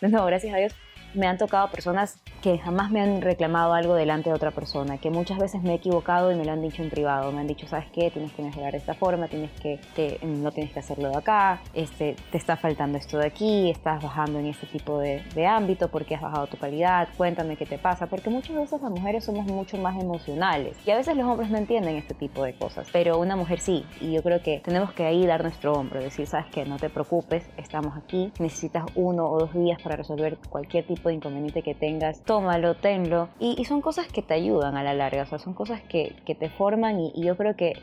no, 0.00 0.26
gracias 0.26 0.54
a 0.54 0.58
Dios, 0.58 0.74
me 1.14 1.26
han 1.26 1.38
tocado 1.38 1.70
personas 1.70 2.18
que 2.42 2.58
jamás 2.58 2.90
me 2.90 3.00
han 3.00 3.22
reclamado 3.22 3.72
algo 3.74 3.94
delante 3.94 4.30
de 4.30 4.36
otra 4.36 4.50
persona, 4.50 4.98
que 4.98 5.10
muchas 5.10 5.38
veces 5.38 5.62
me 5.62 5.72
he 5.72 5.74
equivocado 5.76 6.30
y 6.30 6.36
me 6.36 6.44
lo 6.44 6.52
han 6.52 6.62
dicho 6.62 6.82
en 6.82 6.90
privado. 6.90 7.32
Me 7.32 7.40
han 7.40 7.46
dicho, 7.46 7.66
¿sabes 7.66 7.86
qué? 7.92 8.10
Tienes 8.10 8.32
que 8.32 8.42
mejorar 8.42 8.72
de 8.72 8.78
esta 8.78 8.94
forma, 8.94 9.28
tienes 9.28 9.50
que, 9.60 9.80
no 10.22 10.52
tienes 10.52 10.72
que 10.72 10.78
hacerlo 10.78 11.08
de 11.08 11.16
acá, 11.16 11.60
este, 11.74 12.16
te 12.30 12.38
está 12.38 12.56
faltando 12.56 12.98
esto 12.98 13.18
de 13.18 13.26
aquí, 13.26 13.70
estás 13.70 14.02
bajando 14.02 14.38
en 14.38 14.46
este 14.46 14.66
tipo 14.66 14.98
de, 14.98 15.22
de 15.34 15.46
ámbito 15.46 15.88
porque 15.88 16.14
has 16.14 16.22
bajado 16.22 16.46
tu 16.46 16.56
calidad, 16.56 17.08
cuéntame 17.16 17.56
qué 17.56 17.66
te 17.66 17.78
pasa, 17.78 18.06
porque 18.06 18.30
muchas 18.30 18.56
veces 18.56 18.80
las 18.80 18.90
mujeres 18.90 19.24
somos 19.24 19.46
mucho 19.46 19.76
más 19.78 20.00
emocionales 20.00 20.76
y 20.86 20.90
a 20.90 20.96
veces 20.96 21.16
los 21.16 21.26
hombres 21.26 21.50
no 21.50 21.58
entienden 21.58 21.96
este 21.96 22.14
tipo 22.14 22.44
de 22.44 22.54
cosas, 22.54 22.88
pero 22.92 23.18
una 23.18 23.36
mujer 23.36 23.60
sí, 23.60 23.84
y 24.00 24.12
yo 24.12 24.22
creo 24.22 24.42
que 24.42 24.60
tenemos 24.64 24.92
que 24.92 25.04
ahí 25.04 25.26
dar 25.26 25.42
nuestro 25.42 25.72
hombro, 25.72 26.00
decir, 26.00 26.26
¿sabes 26.26 26.46
qué? 26.52 26.64
No 26.64 26.76
te 26.76 26.90
preocupes, 26.90 27.44
estamos 27.56 27.96
aquí, 27.96 28.32
necesitas 28.38 28.84
uno 28.94 29.28
o 29.28 29.38
dos 29.38 29.54
días 29.54 29.80
para 29.82 29.96
resolver 29.96 30.38
cualquier 30.48 30.86
tipo 30.86 30.95
de 31.04 31.14
inconveniente 31.14 31.62
que 31.62 31.74
tengas, 31.74 32.22
tómalo, 32.22 32.74
tenlo. 32.74 33.28
Y, 33.38 33.64
son 33.64 33.80
cosas 33.80 34.06
que 34.08 34.22
te 34.22 34.34
ayudan 34.34 34.76
a 34.76 34.82
la 34.82 34.94
larga, 34.94 35.22
o 35.22 35.26
sea, 35.26 35.38
son 35.38 35.54
cosas 35.54 35.82
que, 35.82 36.14
que 36.24 36.34
te 36.34 36.48
forman 36.48 37.00
y, 37.00 37.12
yo 37.22 37.36
creo 37.36 37.56
que 37.56 37.74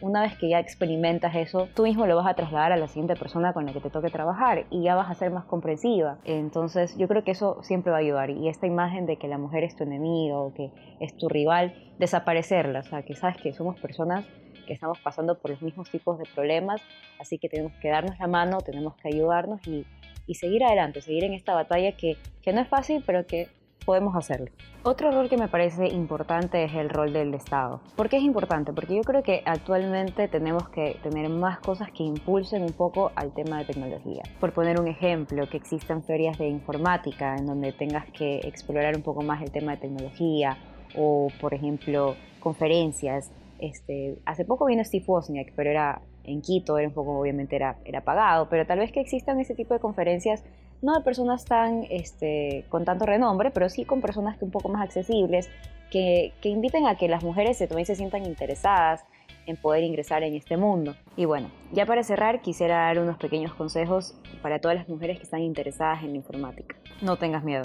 una 0.00 0.22
vez 0.22 0.36
que 0.36 0.48
ya 0.48 0.60
experimentas 0.60 1.34
eso, 1.34 1.68
tú 1.74 1.82
mismo 1.82 2.06
lo 2.06 2.14
vas 2.14 2.26
a 2.26 2.34
trasladar 2.34 2.72
a 2.72 2.76
la 2.76 2.86
siguiente 2.86 3.16
persona 3.16 3.52
con 3.52 3.66
la 3.66 3.72
que 3.72 3.80
te 3.80 3.90
toque 3.90 4.10
trabajar 4.10 4.66
y 4.70 4.82
ya 4.82 4.94
vas 4.94 5.10
a 5.10 5.14
ser 5.14 5.32
más 5.32 5.44
comprensiva. 5.44 6.18
Entonces 6.24 6.96
yo 6.96 7.08
creo 7.08 7.24
que 7.24 7.32
eso 7.32 7.62
siempre 7.62 7.90
va 7.90 7.98
a 7.98 8.00
ayudar 8.00 8.30
y 8.30 8.48
esta 8.48 8.68
imagen 8.68 9.06
de 9.06 9.16
que 9.16 9.26
la 9.26 9.38
mujer 9.38 9.64
es 9.64 9.74
tu 9.74 9.82
enemigo 9.82 10.40
o 10.40 10.54
que 10.54 10.70
es 11.00 11.16
tu 11.16 11.28
rival, 11.28 11.74
desaparecerla, 11.98 12.80
o 12.80 12.84
sea, 12.84 13.02
que 13.02 13.16
sabes 13.16 13.38
que 13.38 13.52
somos 13.52 13.78
personas 13.80 14.24
que 14.66 14.74
estamos 14.74 14.98
pasando 15.00 15.38
por 15.38 15.50
los 15.50 15.62
mismos 15.62 15.90
tipos 15.90 16.18
de 16.18 16.24
problemas, 16.34 16.80
así 17.18 17.38
que 17.38 17.48
tenemos 17.48 17.72
que 17.80 17.88
darnos 17.88 18.18
la 18.18 18.28
mano, 18.28 18.58
tenemos 18.58 18.94
que 18.96 19.08
ayudarnos 19.08 19.66
y, 19.66 19.84
y 20.26 20.34
seguir 20.34 20.64
adelante, 20.64 21.00
seguir 21.00 21.24
en 21.24 21.34
esta 21.34 21.54
batalla 21.54 21.92
que, 21.92 22.16
que 22.42 22.52
no 22.52 22.60
es 22.60 22.68
fácil, 22.68 23.02
pero 23.06 23.26
que 23.26 23.48
podemos 23.84 24.14
hacerlo. 24.14 24.46
Otro 24.84 25.10
rol 25.10 25.28
que 25.28 25.36
me 25.36 25.48
parece 25.48 25.88
importante 25.88 26.62
es 26.62 26.72
el 26.74 26.88
rol 26.88 27.12
del 27.12 27.34
Estado. 27.34 27.80
¿Por 27.96 28.08
qué 28.08 28.18
es 28.18 28.22
importante? 28.22 28.72
Porque 28.72 28.94
yo 28.94 29.02
creo 29.02 29.22
que 29.24 29.42
actualmente 29.44 30.28
tenemos 30.28 30.68
que 30.68 30.98
tener 31.02 31.28
más 31.28 31.58
cosas 31.58 31.90
que 31.90 32.04
impulsen 32.04 32.62
un 32.62 32.72
poco 32.72 33.10
al 33.16 33.32
tema 33.34 33.58
de 33.58 33.64
tecnología. 33.64 34.22
Por 34.38 34.52
poner 34.52 34.80
un 34.80 34.86
ejemplo, 34.86 35.48
que 35.48 35.56
existan 35.56 36.04
ferias 36.04 36.38
de 36.38 36.48
informática 36.48 37.36
en 37.36 37.46
donde 37.46 37.72
tengas 37.72 38.08
que 38.12 38.36
explorar 38.44 38.94
un 38.96 39.02
poco 39.02 39.22
más 39.22 39.42
el 39.42 39.50
tema 39.50 39.72
de 39.72 39.78
tecnología 39.78 40.56
o, 40.96 41.28
por 41.40 41.52
ejemplo, 41.54 42.14
conferencias 42.38 43.32
Este, 43.58 44.18
hace 44.26 44.44
poco 44.44 44.66
vino 44.66 44.82
Steve 44.82 45.04
Wozniak, 45.06 45.52
pero 45.54 45.70
era 45.70 46.02
en 46.24 46.42
Quito, 46.42 46.78
era 46.78 46.88
un 46.88 46.94
poco, 46.94 47.18
obviamente 47.18 47.56
era, 47.56 47.76
era 47.84 48.02
pagado, 48.02 48.48
pero 48.48 48.66
tal 48.66 48.78
vez 48.78 48.92
que 48.92 49.00
existan 49.00 49.40
ese 49.40 49.54
tipo 49.54 49.74
de 49.74 49.80
conferencias, 49.80 50.44
no 50.80 50.94
de 50.94 51.02
personas 51.02 51.44
tan, 51.44 51.84
este, 51.90 52.64
con 52.68 52.84
tanto 52.84 53.06
renombre, 53.06 53.50
pero 53.50 53.68
sí 53.68 53.84
con 53.84 54.00
personas 54.00 54.38
que 54.38 54.44
un 54.44 54.50
poco 54.50 54.68
más 54.68 54.82
accesibles, 54.82 55.48
que, 55.90 56.32
que 56.40 56.48
inviten 56.48 56.86
a 56.86 56.96
que 56.96 57.08
las 57.08 57.22
mujeres 57.22 57.58
se, 57.58 57.66
también 57.66 57.86
se 57.86 57.94
sientan 57.94 58.24
interesadas 58.24 59.04
en 59.46 59.56
poder 59.56 59.82
ingresar 59.82 60.22
en 60.22 60.34
este 60.34 60.56
mundo. 60.56 60.94
Y 61.16 61.24
bueno, 61.24 61.50
ya 61.72 61.86
para 61.86 62.02
cerrar 62.02 62.40
quisiera 62.40 62.86
dar 62.86 62.98
unos 62.98 63.18
pequeños 63.18 63.54
consejos 63.54 64.14
para 64.40 64.60
todas 64.60 64.76
las 64.76 64.88
mujeres 64.88 65.18
que 65.18 65.24
están 65.24 65.40
interesadas 65.40 66.02
en 66.02 66.10
la 66.10 66.16
informática. 66.16 66.76
No 67.00 67.16
tengas 67.16 67.44
miedo. 67.44 67.64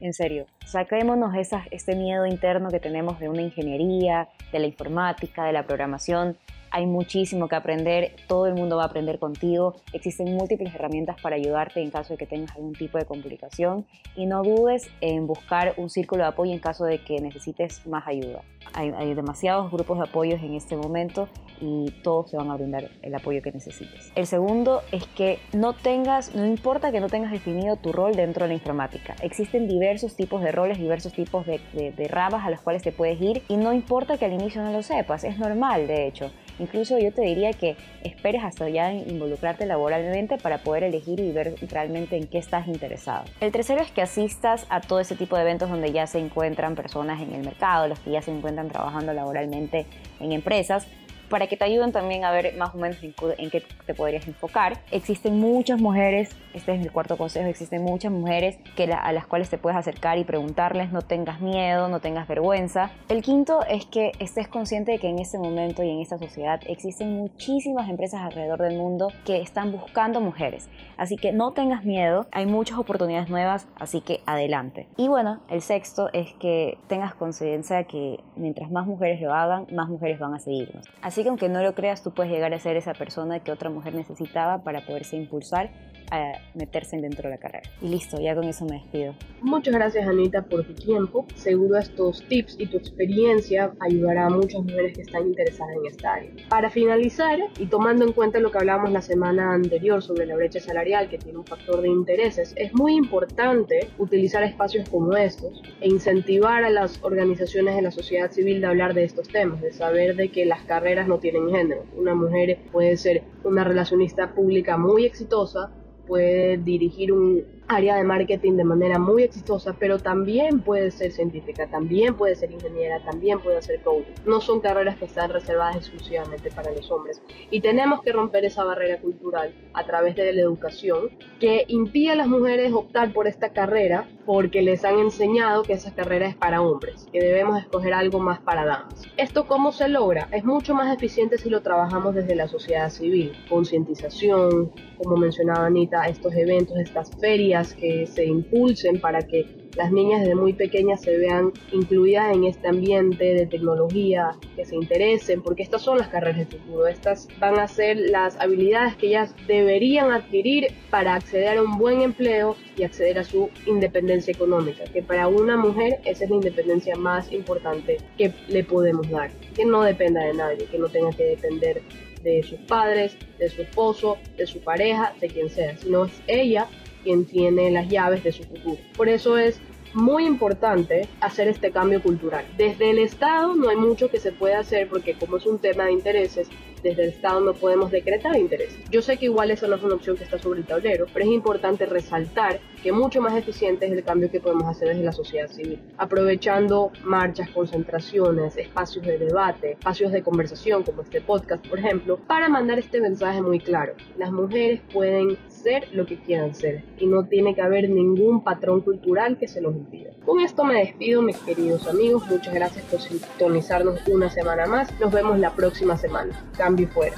En 0.00 0.12
serio, 0.12 0.46
saquémonos 0.66 1.34
esa, 1.36 1.64
este 1.70 1.94
miedo 1.94 2.26
interno 2.26 2.70
que 2.70 2.80
tenemos 2.80 3.20
de 3.20 3.28
una 3.28 3.42
ingeniería, 3.42 4.28
de 4.50 4.58
la 4.58 4.66
informática, 4.66 5.44
de 5.44 5.52
la 5.52 5.64
programación, 5.64 6.36
hay 6.72 6.86
muchísimo 6.86 7.48
que 7.48 7.54
aprender, 7.54 8.16
todo 8.26 8.46
el 8.46 8.54
mundo 8.54 8.78
va 8.78 8.84
a 8.84 8.86
aprender 8.86 9.18
contigo, 9.18 9.76
existen 9.92 10.34
múltiples 10.34 10.74
herramientas 10.74 11.20
para 11.20 11.36
ayudarte 11.36 11.82
en 11.82 11.90
caso 11.90 12.14
de 12.14 12.18
que 12.18 12.26
tengas 12.26 12.56
algún 12.56 12.72
tipo 12.72 12.96
de 12.96 13.04
complicación 13.04 13.86
y 14.16 14.24
no 14.24 14.42
dudes 14.42 14.88
en 15.02 15.26
buscar 15.26 15.74
un 15.76 15.90
círculo 15.90 16.22
de 16.22 16.30
apoyo 16.30 16.52
en 16.52 16.58
caso 16.58 16.86
de 16.86 16.98
que 17.04 17.20
necesites 17.20 17.86
más 17.86 18.08
ayuda. 18.08 18.42
Hay, 18.74 19.12
demasiados 19.14 19.70
grupos 19.70 19.98
de 19.98 20.04
apoyo 20.04 20.36
en 20.36 20.54
este 20.54 20.76
momento 20.76 21.28
y 21.60 21.90
todos 22.02 22.30
te 22.30 22.38
van 22.38 22.50
a 22.50 22.56
brindar 22.56 22.88
el 23.02 23.14
apoyo 23.14 23.42
que 23.42 23.52
necesites. 23.52 24.10
El 24.14 24.26
segundo 24.26 24.80
es 24.92 25.06
que 25.08 25.40
no 25.52 25.74
tengas, 25.74 26.34
no 26.34 26.46
importa 26.46 26.90
que 26.90 27.00
no 27.00 27.08
tengas 27.08 27.32
definido 27.32 27.76
tu 27.76 27.92
rol 27.92 28.14
dentro 28.14 28.44
de 28.44 28.48
la 28.48 28.54
informática. 28.54 29.14
Existen 29.20 29.68
diversos 29.68 30.16
tipos 30.16 30.40
de 30.40 30.52
roles, 30.52 30.78
diversos 30.78 31.12
tipos 31.12 31.44
de, 31.44 31.60
de, 31.74 31.92
de 31.92 32.08
ramas 32.08 32.46
a 32.46 32.50
las 32.50 32.62
cuales 32.62 32.82
te 32.82 32.92
puedes 32.92 33.20
ir 33.20 33.42
y 33.48 33.58
no 33.58 33.74
importa 33.74 34.16
que 34.16 34.24
al 34.24 34.32
inicio 34.32 34.62
no 34.62 34.72
lo 34.72 34.82
sepas, 34.82 35.24
es 35.24 35.38
normal 35.38 35.86
de 35.86 36.06
hecho. 36.06 36.30
Incluso 36.58 36.98
yo 36.98 37.12
te 37.12 37.22
diría 37.22 37.52
que 37.52 37.76
esperes 38.04 38.44
hasta 38.44 38.68
ya 38.68 38.92
involucrarte 38.92 39.66
laboralmente 39.66 40.38
para 40.38 40.58
poder 40.58 40.84
elegir 40.84 41.20
y 41.20 41.32
ver 41.32 41.54
realmente 41.70 42.16
en 42.16 42.26
qué 42.26 42.38
estás 42.38 42.68
interesado. 42.68 43.24
El 43.40 43.52
tercero 43.52 43.82
es 43.82 43.90
que 43.90 44.02
asistas 44.02 44.66
a 44.68 44.80
todo 44.80 45.00
ese 45.00 45.16
tipo 45.16 45.36
de 45.36 45.42
eventos 45.42 45.70
donde 45.70 45.92
ya 45.92 46.06
se 46.06 46.18
encuentran 46.18 46.74
personas 46.74 47.20
en 47.20 47.32
el 47.34 47.44
mercado, 47.44 47.88
los 47.88 47.98
que 48.00 48.10
ya 48.10 48.22
se 48.22 48.30
encuentran 48.30 48.68
trabajando 48.68 49.12
laboralmente 49.12 49.86
en 50.20 50.32
empresas, 50.32 50.86
para 51.32 51.46
que 51.46 51.56
te 51.56 51.64
ayuden 51.64 51.92
también 51.92 52.26
a 52.26 52.30
ver 52.30 52.54
más 52.58 52.74
o 52.74 52.78
menos 52.78 52.98
en, 53.02 53.50
qué 53.50 53.62
te 53.86 53.94
podrías 53.94 54.28
enfocar. 54.28 54.82
Existen 54.90 55.40
muchas 55.40 55.80
mujeres, 55.80 56.36
este 56.52 56.74
es 56.74 56.80
mi 56.80 56.88
cuarto 56.90 57.16
consejo, 57.16 57.48
existen 57.48 57.82
muchas 57.82 58.12
mujeres 58.12 58.58
que 58.76 58.92
a 58.92 59.12
las 59.12 59.26
cuales 59.26 59.48
te 59.48 59.56
puedes 59.56 59.78
acercar 59.78 60.18
y 60.18 60.24
preguntarles, 60.24 60.92
no 60.92 61.00
tengas 61.00 61.40
miedo, 61.40 61.88
no 61.88 62.00
tengas 62.00 62.28
vergüenza. 62.28 62.90
El 63.08 63.22
quinto 63.22 63.64
es 63.66 63.86
que 63.86 64.12
estés 64.18 64.46
consciente 64.46 64.92
de 64.92 64.98
que 64.98 65.08
en 65.08 65.20
este 65.20 65.38
momento 65.38 65.82
y 65.82 65.88
en 65.88 66.00
esta 66.00 66.18
sociedad 66.18 66.60
existen 66.66 67.16
muchísimas 67.16 67.88
empresas 67.88 68.20
alrededor 68.20 68.60
del 68.60 68.76
mundo 68.76 69.10
que 69.24 69.40
están 69.40 69.72
buscando 69.72 70.20
mujeres. 70.20 70.68
Así 70.98 71.16
que 71.16 71.32
no 71.32 71.52
tengas 71.52 71.86
miedo, 71.86 72.26
hay 72.30 72.44
muchas 72.44 72.76
oportunidades 72.76 73.30
nuevas, 73.30 73.66
así 73.76 74.02
que 74.02 74.20
adelante. 74.26 74.86
Y 74.98 75.08
bueno, 75.08 75.40
el 75.48 75.62
sexto 75.62 76.10
es 76.12 76.34
que 76.34 76.76
tengas 76.88 77.14
conciencia 77.14 77.78
de 77.78 77.86
que 77.86 78.20
mientras 78.36 78.70
más 78.70 78.86
mujeres 78.86 79.18
lo 79.22 79.32
hagan, 79.32 79.66
más 79.72 79.88
mujeres 79.88 80.18
van 80.18 80.34
a 80.34 80.38
seguirnos. 80.38 80.84
Así 81.00 81.21
que 81.22 81.28
aunque 81.28 81.48
no 81.48 81.62
lo 81.62 81.74
creas, 81.74 82.02
tú 82.02 82.12
puedes 82.12 82.32
llegar 82.32 82.52
a 82.54 82.58
ser 82.58 82.76
esa 82.76 82.94
persona 82.94 83.40
que 83.40 83.52
otra 83.52 83.70
mujer 83.70 83.94
necesitaba 83.94 84.62
para 84.62 84.84
poderse 84.86 85.16
impulsar 85.16 85.70
a 86.12 86.32
meterse 86.54 86.98
dentro 86.98 87.22
de 87.22 87.30
la 87.30 87.38
carrera. 87.38 87.68
Y 87.80 87.88
listo, 87.88 88.20
ya 88.20 88.34
con 88.34 88.44
eso 88.44 88.66
me 88.66 88.74
despido. 88.74 89.14
Muchas 89.40 89.74
gracias 89.74 90.06
Anita 90.06 90.42
por 90.42 90.62
tu 90.64 90.74
tiempo. 90.74 91.26
Seguro 91.34 91.78
estos 91.78 92.22
tips 92.28 92.56
y 92.58 92.66
tu 92.66 92.76
experiencia 92.76 93.72
ayudará 93.80 94.26
a 94.26 94.30
muchas 94.30 94.62
mujeres 94.62 94.94
que 94.94 95.02
están 95.02 95.26
interesadas 95.26 95.74
en 95.76 95.86
esta 95.86 96.14
área. 96.14 96.30
Para 96.50 96.68
finalizar, 96.68 97.38
y 97.58 97.66
tomando 97.66 98.04
en 98.04 98.12
cuenta 98.12 98.40
lo 98.40 98.50
que 98.50 98.58
hablábamos 98.58 98.92
la 98.92 99.00
semana 99.00 99.54
anterior 99.54 100.02
sobre 100.02 100.26
la 100.26 100.36
brecha 100.36 100.60
salarial 100.60 101.08
que 101.08 101.16
tiene 101.16 101.38
un 101.38 101.46
factor 101.46 101.80
de 101.80 101.88
intereses, 101.88 102.52
es 102.56 102.74
muy 102.74 102.94
importante 102.94 103.88
utilizar 103.96 104.42
espacios 104.42 104.86
como 104.90 105.16
estos 105.16 105.62
e 105.80 105.88
incentivar 105.88 106.62
a 106.64 106.70
las 106.70 107.02
organizaciones 107.02 107.74
de 107.74 107.82
la 107.82 107.90
sociedad 107.90 108.30
civil 108.30 108.60
de 108.60 108.66
hablar 108.66 108.92
de 108.92 109.04
estos 109.04 109.28
temas, 109.28 109.62
de 109.62 109.72
saber 109.72 110.14
de 110.16 110.30
que 110.30 110.44
las 110.44 110.62
carreras 110.64 111.08
no 111.08 111.18
tienen 111.18 111.48
género. 111.48 111.84
Una 111.96 112.14
mujer 112.14 112.58
puede 112.70 112.98
ser 112.98 113.22
una 113.44 113.64
relacionista 113.64 114.34
pública 114.34 114.76
muy 114.76 115.06
exitosa, 115.06 115.70
puede 116.12 116.58
dirigir 116.58 117.10
un 117.10 117.42
área 117.74 117.96
de 117.96 118.04
marketing 118.04 118.56
de 118.56 118.64
manera 118.64 118.98
muy 118.98 119.22
exitosa, 119.22 119.74
pero 119.78 119.98
también 119.98 120.60
puede 120.60 120.90
ser 120.90 121.12
científica, 121.12 121.66
también 121.66 122.14
puede 122.14 122.36
ser 122.36 122.50
ingeniera, 122.50 123.00
también 123.04 123.40
puede 123.40 123.62
ser 123.62 123.80
coach. 123.82 124.04
No 124.26 124.40
son 124.40 124.60
carreras 124.60 124.96
que 124.96 125.06
están 125.06 125.30
reservadas 125.30 125.76
exclusivamente 125.76 126.50
para 126.50 126.72
los 126.72 126.90
hombres. 126.90 127.22
Y 127.50 127.60
tenemos 127.60 128.02
que 128.02 128.12
romper 128.12 128.44
esa 128.44 128.64
barrera 128.64 129.00
cultural 129.00 129.54
a 129.74 129.84
través 129.84 130.16
de 130.16 130.32
la 130.32 130.42
educación 130.42 131.10
que 131.40 131.64
impide 131.68 132.10
a 132.10 132.16
las 132.16 132.28
mujeres 132.28 132.72
optar 132.72 133.12
por 133.12 133.26
esta 133.26 133.50
carrera 133.50 134.08
porque 134.24 134.62
les 134.62 134.84
han 134.84 134.98
enseñado 134.98 135.62
que 135.62 135.72
esa 135.72 135.94
carrera 135.94 136.28
es 136.28 136.36
para 136.36 136.62
hombres, 136.62 137.06
que 137.12 137.20
debemos 137.20 137.58
escoger 137.60 137.92
algo 137.94 138.20
más 138.20 138.40
para 138.40 138.64
damas. 138.64 139.02
¿Esto 139.16 139.46
cómo 139.46 139.72
se 139.72 139.88
logra? 139.88 140.28
Es 140.32 140.44
mucho 140.44 140.74
más 140.74 140.94
eficiente 140.94 141.38
si 141.38 141.50
lo 141.50 141.62
trabajamos 141.62 142.14
desde 142.14 142.34
la 142.34 142.48
sociedad 142.48 142.90
civil, 142.90 143.32
concientización, 143.48 144.70
como 144.98 145.16
mencionaba 145.16 145.66
Anita, 145.66 146.06
estos 146.06 146.34
eventos, 146.34 146.78
estas 146.78 147.10
ferias 147.20 147.61
que 147.74 148.06
se 148.06 148.24
impulsen 148.24 149.00
para 149.00 149.22
que 149.22 149.46
las 149.76 149.90
niñas 149.90 150.20
desde 150.20 150.34
muy 150.34 150.52
pequeñas 150.52 151.00
se 151.00 151.16
vean 151.16 151.52
incluidas 151.72 152.34
en 152.34 152.44
este 152.44 152.68
ambiente 152.68 153.24
de 153.24 153.46
tecnología, 153.46 154.32
que 154.54 154.64
se 154.64 154.74
interesen, 154.76 155.42
porque 155.42 155.62
estas 155.62 155.82
son 155.82 155.98
las 155.98 156.08
carreras 156.08 156.38
del 156.38 156.60
futuro, 156.60 156.86
estas 156.86 157.28
van 157.38 157.58
a 157.58 157.68
ser 157.68 157.96
las 157.96 158.38
habilidades 158.38 158.96
que 158.96 159.08
ellas 159.08 159.34
deberían 159.46 160.10
adquirir 160.10 160.68
para 160.90 161.14
acceder 161.14 161.58
a 161.58 161.62
un 161.62 161.78
buen 161.78 162.02
empleo 162.02 162.56
y 162.76 162.82
acceder 162.82 163.18
a 163.18 163.24
su 163.24 163.48
independencia 163.66 164.32
económica, 164.32 164.84
que 164.84 165.02
para 165.02 165.28
una 165.28 165.56
mujer 165.56 166.00
esa 166.04 166.24
es 166.24 166.30
la 166.30 166.36
independencia 166.36 166.96
más 166.96 167.32
importante 167.32 167.98
que 168.18 168.32
le 168.48 168.64
podemos 168.64 169.08
dar, 169.08 169.30
que 169.54 169.64
no 169.64 169.82
dependa 169.82 170.22
de 170.24 170.34
nadie, 170.34 170.66
que 170.66 170.78
no 170.78 170.88
tenga 170.88 171.10
que 171.12 171.24
depender 171.24 171.82
de 172.22 172.42
sus 172.42 172.58
padres, 172.60 173.16
de 173.38 173.48
su 173.48 173.62
esposo, 173.62 174.18
de 174.36 174.46
su 174.46 174.60
pareja, 174.60 175.12
de 175.20 175.28
quien 175.28 175.48
sea, 175.48 175.76
sino 175.76 176.04
es 176.04 176.22
ella 176.26 176.68
quien 177.02 177.24
tiene 177.24 177.70
las 177.70 177.88
llaves 177.88 178.24
de 178.24 178.32
su 178.32 178.44
futuro. 178.44 178.78
Por 178.96 179.08
eso 179.08 179.36
es 179.38 179.60
muy 179.94 180.26
importante 180.26 181.08
hacer 181.20 181.48
este 181.48 181.70
cambio 181.70 182.02
cultural. 182.02 182.46
Desde 182.56 182.90
el 182.90 182.98
Estado 182.98 183.54
no 183.54 183.68
hay 183.68 183.76
mucho 183.76 184.10
que 184.10 184.18
se 184.18 184.32
puede 184.32 184.54
hacer 184.54 184.88
porque 184.88 185.14
como 185.14 185.36
es 185.36 185.46
un 185.46 185.58
tema 185.58 185.84
de 185.84 185.92
intereses, 185.92 186.48
desde 186.82 187.04
el 187.04 187.08
Estado 187.10 187.40
no 187.40 187.54
podemos 187.54 187.90
decretar 187.90 188.36
intereses. 188.36 188.78
Yo 188.90 189.02
sé 189.02 189.16
que 189.16 189.26
igual 189.26 189.50
esa 189.50 189.68
no 189.68 189.76
es 189.76 189.82
una 189.82 189.94
opción 189.94 190.16
que 190.16 190.24
está 190.24 190.38
sobre 190.38 190.60
el 190.60 190.66
tablero, 190.66 191.06
pero 191.12 191.24
es 191.24 191.30
importante 191.30 191.86
resaltar 191.86 192.60
que 192.82 192.90
mucho 192.90 193.20
más 193.20 193.36
eficiente 193.36 193.86
es 193.86 193.92
el 193.92 194.02
cambio 194.02 194.30
que 194.30 194.40
podemos 194.40 194.64
hacer 194.64 194.88
desde 194.88 195.04
la 195.04 195.12
sociedad 195.12 195.48
civil, 195.48 195.80
aprovechando 195.96 196.90
marchas, 197.04 197.48
concentraciones, 197.50 198.56
espacios 198.56 199.06
de 199.06 199.18
debate, 199.18 199.72
espacios 199.72 200.10
de 200.10 200.22
conversación 200.22 200.82
como 200.82 201.02
este 201.02 201.20
podcast, 201.20 201.66
por 201.68 201.78
ejemplo, 201.78 202.18
para 202.26 202.48
mandar 202.48 202.78
este 202.78 203.00
mensaje 203.00 203.40
muy 203.40 203.60
claro. 203.60 203.94
Las 204.18 204.32
mujeres 204.32 204.80
pueden 204.92 205.38
ser 205.62 205.88
lo 205.92 206.06
que 206.06 206.16
quieran 206.16 206.54
ser 206.54 206.84
y 206.98 207.06
no 207.06 207.24
tiene 207.26 207.54
que 207.54 207.62
haber 207.62 207.88
ningún 207.88 208.42
patrón 208.42 208.80
cultural 208.80 209.38
que 209.38 209.48
se 209.48 209.60
los 209.60 209.74
impida. 209.74 210.10
Con 210.24 210.40
esto 210.40 210.64
me 210.64 210.78
despido, 210.78 211.22
mis 211.22 211.38
queridos 211.38 211.86
amigos. 211.86 212.24
Muchas 212.30 212.54
gracias 212.54 212.84
por 212.86 213.00
sintonizarnos 213.00 214.06
una 214.08 214.30
semana 214.30 214.66
más. 214.66 214.88
Nos 215.00 215.12
vemos 215.12 215.38
la 215.38 215.54
próxima 215.54 215.96
semana. 215.96 216.32
Cambio 216.56 216.88
fuera. 216.88 217.16